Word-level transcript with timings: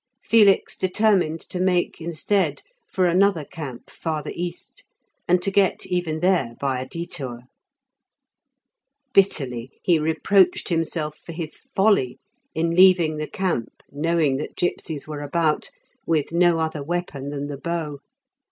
Felix 0.23 0.75
determined 0.75 1.39
to 1.41 1.59
make, 1.59 2.01
instead, 2.01 2.63
for 2.89 3.05
another 3.05 3.45
camp 3.45 3.87
farther 3.91 4.31
east, 4.33 4.83
and 5.27 5.43
to 5.43 5.51
get 5.51 5.85
even 5.85 6.21
there 6.21 6.55
by 6.59 6.81
a 6.81 6.87
detour. 6.87 7.41
Bitterly 9.13 9.69
he 9.83 9.99
reproached 9.99 10.69
himself 10.69 11.19
for 11.23 11.33
his 11.33 11.57
folly 11.75 12.17
in 12.55 12.71
leaving 12.71 13.17
the 13.17 13.27
camp, 13.27 13.83
knowing 13.91 14.37
that 14.37 14.55
gipsies 14.55 15.07
were 15.07 15.21
about, 15.21 15.69
with 16.07 16.33
no 16.33 16.57
other 16.57 16.81
weapon 16.81 17.29
than 17.29 17.45
the 17.45 17.59
bow. 17.59 17.99